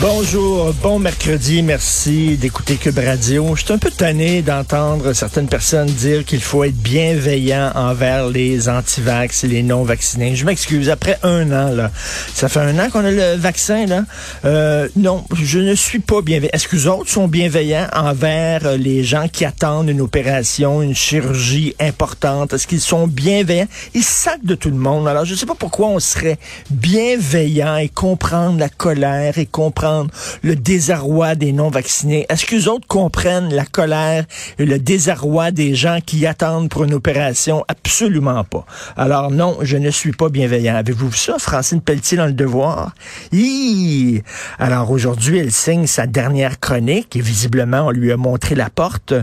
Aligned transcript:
Bonjour, 0.00 0.72
bon 0.82 0.98
mercredi, 0.98 1.62
merci 1.62 2.36
d'écouter 2.36 2.76
Cube 2.76 2.98
Radio. 2.98 3.54
Je 3.54 3.64
suis 3.64 3.72
un 3.72 3.78
peu 3.78 3.90
tanné 3.90 4.40
d'entendre 4.40 5.12
certaines 5.12 5.48
personnes 5.48 5.88
dire 5.88 6.24
qu'il 6.24 6.40
faut 6.40 6.64
être 6.64 6.76
bienveillant 6.76 7.72
envers 7.74 8.28
les 8.28 8.68
antivax 8.68 9.44
et 9.44 9.48
les 9.48 9.62
non-vaccinés. 9.62 10.36
Je 10.36 10.46
m'excuse, 10.46 10.88
après 10.88 11.18
un 11.22 11.50
an, 11.52 11.70
là, 11.70 11.90
ça 12.34 12.48
fait 12.48 12.60
un 12.60 12.78
an 12.78 12.88
qu'on 12.90 13.04
a 13.04 13.10
le 13.10 13.36
vaccin, 13.36 13.86
là. 13.86 14.04
Euh, 14.44 14.88
non, 14.96 15.24
je 15.34 15.58
ne 15.58 15.74
suis 15.74 15.98
pas 15.98 16.22
bienveillant. 16.22 16.52
Est-ce 16.52 16.68
que 16.68 16.76
les 16.76 16.86
autres 16.86 17.10
sont 17.10 17.28
bienveillants 17.28 17.88
envers 17.94 18.76
les 18.76 19.04
gens 19.04 19.28
qui 19.28 19.44
attendent 19.44 19.90
une 19.90 20.00
opération, 20.00 20.82
une 20.82 20.94
chirurgie 20.94 21.74
importante? 21.80 22.54
Est-ce 22.54 22.66
qu'ils 22.66 22.80
sont 22.80 23.06
bienveillants? 23.06 23.68
Ils 23.94 24.04
sacent 24.04 24.44
de 24.44 24.54
tout 24.54 24.70
le 24.70 24.76
monde. 24.76 25.08
Alors, 25.08 25.24
je 25.24 25.32
ne 25.32 25.38
sais 25.38 25.46
pas 25.46 25.56
pourquoi 25.58 25.88
on 25.88 26.00
serait 26.00 26.38
bienveillant 26.70 27.76
et 27.76 27.88
comprendre 27.88 28.58
la 28.58 28.68
colère 28.68 29.25
et 29.36 29.46
comprendre 29.46 30.10
le 30.42 30.56
désarroi 30.56 31.34
des 31.34 31.52
non-vaccinés. 31.52 32.26
Est-ce 32.28 32.46
que 32.46 32.54
les 32.54 32.68
autres 32.68 32.86
comprennent 32.86 33.52
la 33.52 33.64
colère 33.64 34.24
et 34.58 34.64
le 34.64 34.78
désarroi 34.78 35.50
des 35.50 35.74
gens 35.74 35.98
qui 36.04 36.26
attendent 36.26 36.68
pour 36.68 36.84
une 36.84 36.94
opération? 36.94 37.64
Absolument 37.68 38.44
pas. 38.44 38.64
Alors 38.96 39.30
non, 39.30 39.58
je 39.62 39.76
ne 39.76 39.90
suis 39.90 40.12
pas 40.12 40.28
bienveillant. 40.28 40.76
Avez-vous 40.76 41.08
vu 41.08 41.16
ça, 41.16 41.36
Francine 41.38 41.80
Pelletier 41.80 42.18
dans 42.18 42.26
Le 42.26 42.32
Devoir? 42.32 42.92
Hi! 43.32 44.22
Alors 44.58 44.90
aujourd'hui, 44.90 45.38
elle 45.38 45.52
signe 45.52 45.86
sa 45.86 46.06
dernière 46.06 46.60
chronique 46.60 47.16
et 47.16 47.20
visiblement, 47.20 47.86
on 47.86 47.90
lui 47.90 48.12
a 48.12 48.16
montré 48.16 48.54
la 48.54 48.70
porte. 48.70 49.14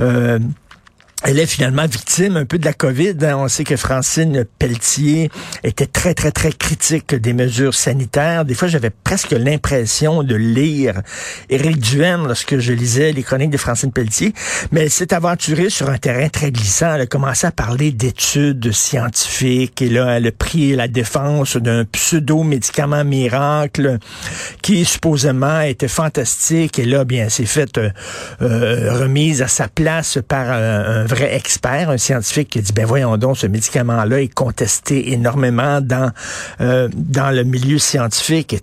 Euh, 0.00 0.38
elle 1.22 1.38
est 1.38 1.46
finalement 1.46 1.86
victime 1.86 2.36
un 2.36 2.46
peu 2.46 2.58
de 2.58 2.64
la 2.64 2.72
COVID. 2.72 3.16
Hein. 3.22 3.36
On 3.36 3.48
sait 3.48 3.64
que 3.64 3.76
Francine 3.76 4.44
Pelletier 4.58 5.30
était 5.62 5.86
très, 5.86 6.14
très, 6.14 6.30
très 6.30 6.52
critique 6.52 7.14
des 7.14 7.32
mesures 7.34 7.74
sanitaires. 7.74 8.44
Des 8.44 8.54
fois, 8.54 8.68
j'avais 8.68 8.90
presque 8.90 9.32
l'impression 9.32 10.22
de 10.22 10.34
lire 10.34 11.02
Éric 11.50 11.78
Duhaime 11.78 12.26
lorsque 12.26 12.58
je 12.58 12.72
lisais 12.72 13.12
les 13.12 13.22
chroniques 13.22 13.50
de 13.50 13.58
Francine 13.58 13.92
Pelletier. 13.92 14.32
Mais 14.72 14.82
elle 14.82 14.90
s'est 14.90 15.12
aventurée 15.12 15.68
sur 15.68 15.90
un 15.90 15.98
terrain 15.98 16.28
très 16.28 16.52
glissant. 16.52 16.94
Elle 16.94 17.02
a 17.02 17.06
commencé 17.06 17.46
à 17.46 17.52
parler 17.52 17.92
d'études 17.92 18.72
scientifiques. 18.72 19.82
Et 19.82 19.90
là, 19.90 20.16
elle 20.16 20.26
a 20.26 20.32
pris 20.32 20.74
la 20.74 20.88
défense 20.88 21.56
d'un 21.56 21.84
pseudo-médicament 21.84 23.04
miracle 23.04 23.98
qui 24.62 24.84
supposément 24.86 25.60
était 25.60 25.88
fantastique. 25.88 26.78
Et 26.78 26.86
là, 26.86 27.04
bien, 27.04 27.28
s'est 27.28 27.44
fait 27.44 27.76
euh, 27.76 27.90
euh, 28.40 28.94
remise 28.98 29.42
à 29.42 29.48
sa 29.48 29.68
place 29.68 30.18
par 30.26 30.46
euh, 30.48 31.04
un 31.04 31.09
vrai 31.10 31.34
expert, 31.34 31.90
un 31.90 31.98
scientifique 31.98 32.50
qui 32.50 32.62
dit 32.62 32.72
ben 32.72 32.86
voyons 32.86 33.16
donc 33.16 33.36
ce 33.36 33.46
médicament-là 33.46 34.20
est 34.20 34.32
contesté 34.32 35.12
énormément 35.12 35.80
dans 35.80 36.10
euh, 36.60 36.88
dans 36.94 37.30
le 37.34 37.44
milieu 37.44 37.78
scientifique. 37.78 38.52
Et, 38.52 38.60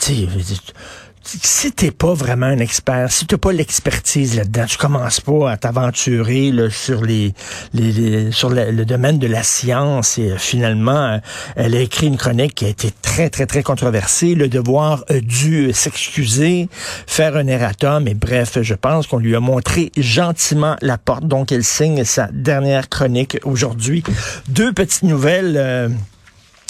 si 1.27 1.71
t'es 1.71 1.91
pas 1.91 2.13
vraiment 2.13 2.45
un 2.45 2.59
expert, 2.59 3.11
si 3.11 3.25
t'as 3.25 3.37
pas 3.37 3.51
l'expertise 3.51 4.35
là-dedans, 4.35 4.65
tu 4.65 4.77
commences 4.77 5.19
pas 5.19 5.51
à 5.51 5.57
t'aventurer 5.57 6.51
sur 6.69 7.03
les, 7.03 7.33
les, 7.73 8.31
sur 8.31 8.49
le, 8.49 8.85
domaine 8.85 9.19
de 9.19 9.27
la 9.27 9.43
science. 9.43 10.17
Et 10.17 10.31
euh, 10.31 10.37
finalement, 10.37 10.91
euh, 10.91 11.17
elle 11.55 11.75
a 11.75 11.79
écrit 11.81 12.07
une 12.07 12.17
chronique 12.17 12.55
qui 12.55 12.65
a 12.65 12.69
été 12.69 12.91
très 13.01 13.29
très 13.29 13.45
très 13.45 13.63
controversée. 13.63 14.35
Le 14.35 14.47
devoir 14.47 15.03
a 15.09 15.19
dû 15.19 15.73
s'excuser, 15.73 16.69
faire 17.05 17.35
un 17.35 17.47
erratum. 17.47 18.07
Et 18.07 18.13
bref, 18.13 18.59
je 18.61 18.73
pense 18.73 19.07
qu'on 19.07 19.19
lui 19.19 19.35
a 19.35 19.39
montré 19.39 19.91
gentiment 19.97 20.77
la 20.81 20.97
porte. 20.97 21.27
Donc, 21.27 21.51
elle 21.51 21.63
signe 21.63 22.03
sa 22.03 22.27
dernière 22.31 22.89
chronique 22.89 23.37
aujourd'hui. 23.43 24.03
Deux 24.47 24.71
petites 24.71 25.03
nouvelles. 25.03 25.55
Euh, 25.57 25.89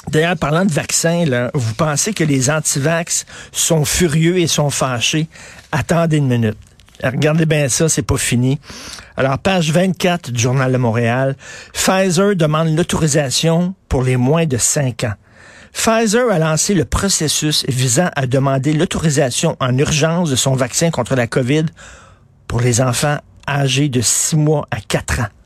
D'ailleurs, 0.09 0.37
parlant 0.37 0.65
de 0.65 0.71
vaccins, 0.71 1.25
vous 1.53 1.73
pensez 1.73 2.13
que 2.13 2.23
les 2.23 2.49
antivax 2.49 3.25
sont 3.51 3.83
furieux 3.83 4.39
et 4.39 4.47
sont 4.47 4.69
fâchés? 4.69 5.27
Attendez 5.71 6.17
une 6.17 6.27
minute. 6.27 6.57
Regardez 7.03 7.45
bien 7.45 7.69
ça, 7.69 7.89
c'est 7.89 8.01
pas 8.01 8.17
fini. 8.17 8.59
Alors, 9.17 9.37
page 9.37 9.71
24 9.71 10.31
du 10.31 10.41
Journal 10.41 10.71
de 10.71 10.77
Montréal, 10.77 11.35
Pfizer 11.73 12.35
demande 12.35 12.75
l'autorisation 12.75 13.75
pour 13.89 14.01
les 14.01 14.17
moins 14.17 14.45
de 14.45 14.57
5 14.57 15.03
ans. 15.03 15.13
Pfizer 15.73 16.31
a 16.31 16.39
lancé 16.39 16.73
le 16.73 16.85
processus 16.85 17.65
visant 17.67 18.09
à 18.15 18.25
demander 18.25 18.73
l'autorisation 18.73 19.57
en 19.59 19.77
urgence 19.77 20.31
de 20.31 20.35
son 20.35 20.55
vaccin 20.55 20.89
contre 20.89 21.15
la 21.15 21.27
COVID 21.27 21.65
pour 22.47 22.61
les 22.61 22.81
enfants 22.81 23.17
âgés 23.47 23.89
de 23.89 24.01
6 24.01 24.37
mois 24.37 24.67
à 24.71 24.77
4 24.79 25.19
ans. 25.19 25.36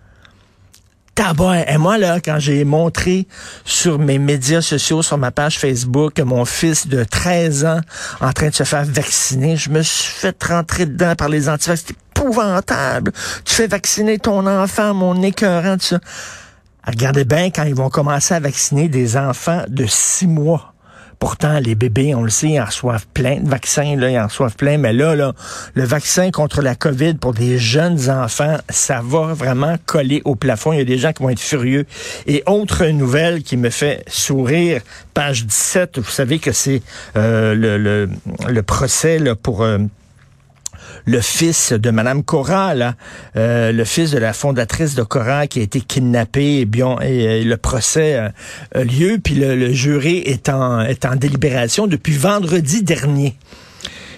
Et 1.67 1.77
moi, 1.77 1.99
là, 1.99 2.19
quand 2.19 2.39
j'ai 2.39 2.63
montré 2.65 3.27
sur 3.63 3.99
mes 3.99 4.17
médias 4.17 4.61
sociaux, 4.61 5.03
sur 5.03 5.19
ma 5.19 5.29
page 5.29 5.59
Facebook, 5.59 6.19
mon 6.19 6.45
fils 6.45 6.87
de 6.87 7.03
13 7.03 7.65
ans 7.65 7.81
en 8.21 8.33
train 8.33 8.49
de 8.49 8.55
se 8.55 8.63
faire 8.63 8.83
vacciner, 8.85 9.55
je 9.55 9.69
me 9.69 9.83
suis 9.83 10.11
fait 10.11 10.35
rentrer 10.43 10.87
dedans 10.87 11.15
par 11.15 11.29
les 11.29 11.47
antivax. 11.47 11.83
C'est 11.85 11.95
épouvantable. 11.95 13.11
Tu 13.45 13.53
fais 13.53 13.67
vacciner 13.67 14.17
ton 14.17 14.47
enfant, 14.47 14.95
mon 14.95 15.21
écœurant, 15.21 15.77
tout 15.77 15.85
ça. 15.85 15.99
Regardez 16.87 17.23
bien 17.23 17.51
quand 17.51 17.63
ils 17.63 17.75
vont 17.75 17.89
commencer 17.89 18.33
à 18.33 18.39
vacciner 18.39 18.87
des 18.87 19.15
enfants 19.15 19.63
de 19.67 19.85
6 19.85 20.25
mois. 20.25 20.70
Pourtant, 21.21 21.59
les 21.59 21.75
bébés, 21.75 22.15
on 22.15 22.23
le 22.23 22.31
sait, 22.31 22.49
ils 22.49 22.59
en 22.59 22.65
reçoivent 22.65 23.05
plein 23.13 23.35
de 23.41 23.47
vaccins, 23.47 23.95
là, 23.95 24.09
ils 24.09 24.17
en 24.17 24.25
reçoivent 24.25 24.55
plein. 24.55 24.79
Mais 24.79 24.91
là, 24.91 25.13
le 25.75 25.83
vaccin 25.83 26.31
contre 26.31 26.63
la 26.63 26.73
COVID 26.73 27.13
pour 27.13 27.35
des 27.35 27.59
jeunes 27.59 28.09
enfants, 28.09 28.57
ça 28.69 29.01
va 29.03 29.35
vraiment 29.35 29.75
coller 29.85 30.23
au 30.25 30.33
plafond. 30.33 30.73
Il 30.73 30.79
y 30.79 30.81
a 30.81 30.83
des 30.83 30.97
gens 30.97 31.13
qui 31.13 31.21
vont 31.21 31.29
être 31.29 31.39
furieux. 31.39 31.85
Et 32.25 32.41
autre 32.47 32.87
nouvelle 32.87 33.43
qui 33.43 33.55
me 33.55 33.69
fait 33.69 34.03
sourire, 34.07 34.81
page 35.13 35.45
17, 35.45 35.99
vous 35.99 36.09
savez 36.09 36.39
que 36.39 36.51
c'est 36.51 36.81
euh, 37.15 38.07
le, 38.49 38.63
procès 38.63 39.19
pour... 39.43 39.61
Euh, 39.61 39.77
le 41.06 41.22
fils 41.22 41.74
de 41.74 41.90
Madame 41.90 42.24
Cora, 42.24 42.74
euh, 43.35 43.72
le 43.72 43.85
fils 43.85 44.12
de 44.12 44.18
la 44.18 44.34
fondatrice 44.34 44.96
de 44.96 45.03
Cora 45.03 45.47
qui 45.47 45.59
a 45.59 45.63
été 45.63 45.81
kidnappé, 45.81 46.59
et, 46.59 46.66
bien, 46.66 46.97
et, 47.00 47.44
le 47.44 47.57
procès 47.57 48.16
euh, 48.16 48.29
a 48.75 48.84
lieu, 48.84 49.19
puis 49.24 49.35
le, 49.35 49.72
jury 49.72 50.18
est 50.18 50.50
en, 50.50 50.81
est 50.81 51.06
en 51.06 51.16
délibération 51.16 51.88
depuis 51.88 52.16
vendredi 52.18 52.84
dernier. 52.84 53.35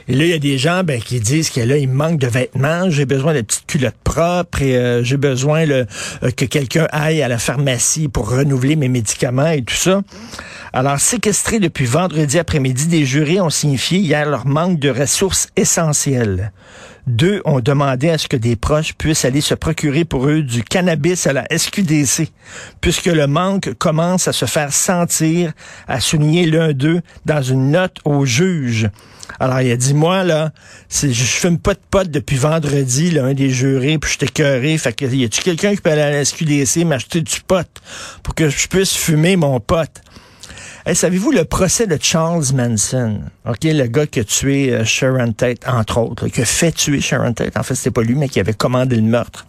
Et 0.08 0.16
là, 0.16 0.26
il 0.26 0.30
y 0.30 0.34
a 0.34 0.40
des 0.40 0.58
gens 0.58 0.84
ben, 0.84 1.02
qui 1.02 1.20
disent 1.20 1.50
que 1.50 1.62
là, 1.62 1.78
il 1.78 1.90
manque 1.90 2.20
de 2.20 2.28
vêtements, 2.28 2.90
j'ai 2.90 3.06
besoin 3.06 3.34
de 3.34 3.42
petites 3.42 3.66
culottes 3.66 3.96
propres 4.04 4.62
et 4.62 4.76
euh, 4.76 5.04
j'ai 5.04 5.18
besoin 5.18 5.66
le, 5.66 5.86
que 6.36 6.46
quelqu'un 6.46 6.88
aille 6.92 7.22
à 7.22 7.28
la 7.28 7.38
pharmacie 7.38 8.08
pour 8.08 8.30
renouveler 8.30 8.76
mes 8.76 8.90
médicaments 8.90 9.50
et 9.50 9.64
tout 9.64 9.76
ça. 9.76 10.02
Alors, 10.74 11.00
séquestrés 11.00 11.60
depuis 11.60 11.86
vendredi 11.86 12.40
après-midi, 12.40 12.88
des 12.88 13.06
jurés 13.06 13.40
ont 13.40 13.52
signifié 13.52 14.00
hier 14.00 14.28
leur 14.28 14.48
manque 14.48 14.80
de 14.80 14.90
ressources 14.90 15.50
essentielles. 15.56 16.52
Deux 17.06 17.42
ont 17.44 17.60
demandé 17.60 18.10
à 18.10 18.18
ce 18.18 18.30
que 18.30 18.38
des 18.38 18.56
proches 18.56 18.94
puissent 18.94 19.26
aller 19.26 19.42
se 19.42 19.54
procurer 19.54 20.06
pour 20.06 20.28
eux 20.28 20.42
du 20.42 20.64
cannabis 20.64 21.28
à 21.28 21.34
la 21.34 21.46
SQDC, 21.52 22.30
puisque 22.80 23.08
le 23.08 23.28
manque 23.28 23.74
commence 23.74 24.30
à 24.30 24.34
se 24.34 24.46
faire 24.46 24.72
sentir, 24.72 25.52
a 25.88 26.00
souligné 26.00 26.46
l'un 26.46 26.72
d'eux 26.72 27.02
dans 27.26 27.42
une 27.42 27.72
note 27.72 27.98
au 28.06 28.26
juge. 28.26 28.90
Alors, 29.40 29.60
il 29.62 29.72
a 29.72 29.76
dit, 29.76 29.94
moi, 29.94 30.24
là, 30.24 30.52
je 30.90 31.12
fume 31.12 31.58
pas 31.58 31.74
de 31.74 31.80
pote 31.92 32.10
depuis 32.10 32.38
vendredi, 32.38 33.12
là, 33.12 33.26
un 33.26 33.34
des 33.34 33.50
jurés, 33.50 33.98
puis 33.98 34.14
je 34.14 34.20
t'ai 34.20 34.28
cœuré. 34.28 34.78
Fait 34.78 34.94
que, 34.94 35.06
y 35.06 35.26
a-tu 35.26 35.42
quelqu'un 35.42 35.76
qui 35.76 35.82
peut 35.82 35.92
aller 35.92 36.02
à 36.02 36.12
la 36.12 36.24
SQDC 36.24 36.86
m'acheter 36.86 37.22
du 37.22 37.42
pot 37.46 37.68
pour 38.22 38.36
que 38.36 38.50
je 38.50 38.68
puisse 38.68 38.96
fumer 38.96 39.36
mon 39.36 39.60
pote? 39.60 40.02
Savez-vous 40.92 41.32
le 41.32 41.46
procès 41.46 41.88
de 41.88 41.98
Charles 42.00 42.44
Manson? 42.54 43.22
OK, 43.46 43.64
le 43.64 43.88
gars 43.88 44.06
qui 44.06 44.20
a 44.20 44.24
tué 44.26 44.74
euh, 44.74 44.84
Sharon 44.84 45.32
Tate, 45.32 45.66
entre 45.66 45.98
autres, 46.00 46.28
qui 46.28 46.42
a 46.42 46.46
fait 46.46 46.74
tuer 46.74 47.00
Sharon 47.00 47.34
Tate. 47.34 47.56
En 47.58 47.64
fait, 47.64 47.76
c'était 47.76 47.92
pas 47.92 48.02
lui, 48.02 48.16
mais 48.16 48.28
qui 48.28 48.42
avait 48.42 48.54
commandé 48.54 48.98
le 48.98 49.02
meurtre. 49.04 49.48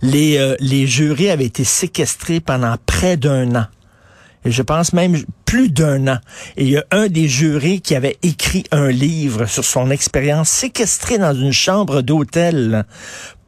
Les, 0.00 0.38
euh, 0.38 0.56
les 0.60 0.86
jurés 0.86 1.30
avaient 1.30 1.44
été 1.44 1.62
séquestrés 1.62 2.40
pendant 2.40 2.74
près 2.86 3.18
d'un 3.18 3.54
an. 3.54 3.66
Et 4.46 4.50
je 4.50 4.62
pense 4.62 4.94
même 4.94 5.18
plus 5.44 5.70
d'un 5.70 6.08
an. 6.08 6.18
Et 6.56 6.64
il 6.64 6.70
y 6.70 6.78
a 6.78 6.84
un 6.90 7.08
des 7.08 7.28
jurés 7.28 7.80
qui 7.80 7.94
avait 7.94 8.16
écrit 8.22 8.64
un 8.70 8.88
livre 8.88 9.44
sur 9.44 9.64
son 9.64 9.90
expérience 9.90 10.48
séquestré 10.48 11.18
dans 11.18 11.34
une 11.34 11.52
chambre 11.52 12.00
d'hôtel 12.00 12.86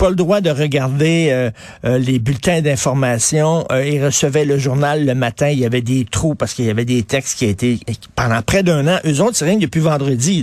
pas 0.00 0.08
le 0.08 0.16
droit 0.16 0.40
de 0.40 0.48
regarder 0.48 1.28
euh, 1.30 1.50
euh, 1.84 1.98
les 1.98 2.18
bulletins 2.18 2.62
d'information. 2.62 3.66
Euh, 3.70 3.86
ils 3.86 4.02
recevaient 4.02 4.46
le 4.46 4.56
journal 4.56 5.04
le 5.04 5.14
matin, 5.14 5.48
il 5.48 5.58
y 5.58 5.66
avait 5.66 5.82
des 5.82 6.06
trous 6.10 6.34
parce 6.34 6.54
qu'il 6.54 6.64
y 6.64 6.70
avait 6.70 6.86
des 6.86 7.02
textes 7.02 7.38
qui 7.38 7.44
étaient 7.44 7.78
pendant 8.16 8.40
près 8.40 8.62
d'un 8.62 8.88
an. 8.88 8.98
Eux 9.04 9.20
autres, 9.20 9.36
c'est 9.36 9.44
rien 9.44 9.58
depuis 9.58 9.80
vendredi. 9.80 10.42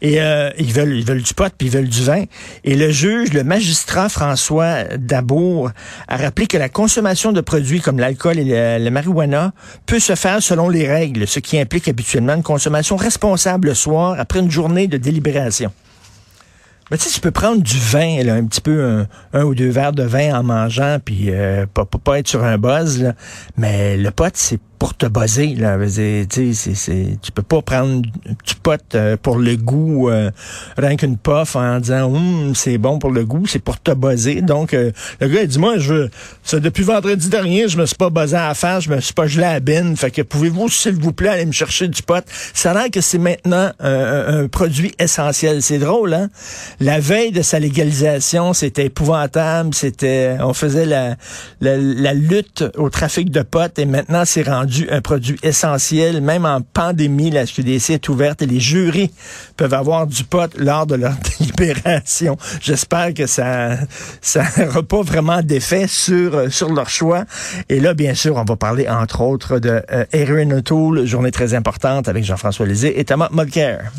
Et 0.00 0.18
ils 0.58 0.72
veulent 0.72 0.96
ils 0.96 1.04
veulent 1.04 1.22
du 1.22 1.34
pot 1.34 1.52
puis 1.58 1.66
ils 1.66 1.72
veulent 1.72 1.88
du 1.88 2.04
vin. 2.04 2.22
Et 2.62 2.76
le 2.76 2.92
juge, 2.92 3.32
le 3.32 3.42
magistrat 3.42 4.08
François 4.08 4.84
Dabour 4.96 5.72
a 6.06 6.16
rappelé 6.16 6.46
que 6.46 6.56
la 6.56 6.68
consommation 6.68 7.32
de 7.32 7.40
produits 7.40 7.80
comme 7.80 7.98
l'alcool 7.98 8.38
et 8.38 8.78
le, 8.78 8.90
marijuana 8.90 9.52
peut 9.86 10.00
se 10.00 10.14
faire 10.14 10.40
selon 10.40 10.68
les 10.68 10.86
règles, 10.86 11.26
ce 11.26 11.40
qui 11.40 11.58
implique 11.58 11.88
habituellement 11.88 12.34
une 12.34 12.44
consommation 12.44 12.94
responsable 12.94 13.68
le 13.68 13.74
soir 13.74 14.14
après 14.20 14.38
une 14.38 14.50
journée 14.52 14.86
de 14.86 14.98
délibération. 14.98 15.72
Mais 16.92 16.98
tu 16.98 17.04
sais, 17.08 17.14
tu 17.14 17.20
peux 17.20 17.30
prendre 17.30 17.62
du 17.62 17.78
vin, 17.78 18.22
là, 18.22 18.34
un 18.34 18.44
petit 18.44 18.60
peu, 18.60 19.06
un, 19.32 19.44
ou 19.44 19.54
deux 19.54 19.70
verres 19.70 19.94
de 19.94 20.02
vin 20.02 20.38
en 20.38 20.42
mangeant, 20.42 20.98
puis 21.02 21.30
euh, 21.30 21.64
pas, 21.64 21.86
pas, 21.86 22.18
être 22.18 22.28
sur 22.28 22.44
un 22.44 22.58
buzz, 22.58 23.02
là. 23.02 23.14
mais 23.56 23.96
le 23.96 24.10
pot, 24.10 24.30
c'est 24.34 24.60
pour 24.82 24.96
te 24.96 25.06
buzzer. 25.06 25.54
Là. 25.54 25.78
Tu 26.28 26.54
c'est, 26.54 27.16
tu 27.22 27.30
peux 27.30 27.44
pas 27.44 27.62
prendre 27.62 28.02
du 28.02 28.54
pot 28.64 28.82
euh, 28.96 29.16
pour 29.16 29.38
le 29.38 29.54
goût, 29.54 30.08
euh, 30.08 30.32
rien 30.76 30.96
qu'une 30.96 31.16
puff 31.16 31.54
en 31.54 31.78
disant 31.78 32.12
hum, 32.12 32.52
c'est 32.56 32.78
bon 32.78 32.98
pour 32.98 33.12
le 33.12 33.24
goût, 33.24 33.46
c'est 33.46 33.60
pour 33.60 33.80
te 33.80 33.92
buzzer. 33.92 34.42
Donc, 34.42 34.74
euh, 34.74 34.90
le 35.20 35.28
gars, 35.28 35.42
il 35.42 35.46
dit, 35.46 35.60
moi, 35.60 35.78
je 35.78 35.94
veux, 35.94 36.10
depuis 36.58 36.82
vendredi 36.82 37.28
dernier, 37.28 37.68
je 37.68 37.78
me 37.78 37.86
suis 37.86 37.94
pas 37.94 38.10
buzzé 38.10 38.34
à 38.34 38.48
la 38.48 38.54
face, 38.54 38.82
je 38.82 38.90
me 38.90 39.00
suis 39.00 39.14
pas 39.14 39.28
gelé 39.28 39.44
à 39.44 39.52
la 39.52 39.60
bine. 39.60 39.96
Fait 39.96 40.10
que 40.10 40.22
pouvez-vous, 40.22 40.68
s'il 40.68 40.94
vous 40.94 41.12
plaît, 41.12 41.28
aller 41.28 41.46
me 41.46 41.52
chercher 41.52 41.86
du 41.86 42.02
pot? 42.02 42.24
Ça 42.52 42.72
a 42.72 42.74
l'air 42.74 42.90
que 42.90 43.00
c'est 43.00 43.18
maintenant 43.18 43.70
un, 43.78 44.48
produit 44.48 44.92
essentiel. 44.98 45.62
C'est 45.62 45.78
drôle, 45.78 46.12
hein? 46.12 46.28
La 46.80 46.98
veille 46.98 47.30
de 47.30 47.42
sa 47.42 47.60
légalisation, 47.60 48.52
c'était 48.52 48.86
épouvantable. 48.86 49.74
C'était, 49.74 50.38
on 50.40 50.54
faisait 50.54 50.86
la, 50.86 51.14
la, 51.60 51.76
la 51.76 52.14
lutte 52.14 52.64
au 52.76 52.90
trafic 52.90 53.30
de 53.30 53.42
pot 53.42 53.78
et 53.78 53.84
maintenant, 53.84 54.24
c'est 54.24 54.42
rendu 54.42 54.71
un 54.90 55.00
produit 55.00 55.38
essentiel, 55.42 56.20
même 56.20 56.44
en 56.44 56.60
pandémie, 56.60 57.30
la 57.30 57.46
SQDC 57.46 57.90
est 57.90 58.08
ouverte 58.08 58.42
et 58.42 58.46
les 58.46 58.60
jurys 58.60 59.10
peuvent 59.56 59.74
avoir 59.74 60.06
du 60.06 60.24
pot 60.24 60.50
lors 60.56 60.86
de 60.86 60.94
leur 60.94 61.14
délibération. 61.38 62.36
J'espère 62.60 63.14
que 63.14 63.26
ça 63.26 63.76
ça 64.20 64.44
n'aura 64.58 64.82
pas 64.82 65.02
vraiment 65.02 65.42
d'effet 65.42 65.86
sur 65.86 66.52
sur 66.52 66.72
leur 66.72 66.88
choix. 66.88 67.24
Et 67.68 67.80
là, 67.80 67.94
bien 67.94 68.14
sûr, 68.14 68.36
on 68.36 68.44
va 68.44 68.56
parler 68.56 68.88
entre 68.88 69.20
autres 69.20 69.58
de 69.58 69.82
euh, 69.92 70.04
Erin 70.12 70.50
O'Toole, 70.50 71.06
journée 71.06 71.30
très 71.30 71.54
importante 71.54 72.08
avec 72.08 72.24
Jean-François 72.24 72.66
Lézé 72.66 72.98
et 72.98 73.04
Thomas 73.04 73.28
Mulcair. 73.32 73.92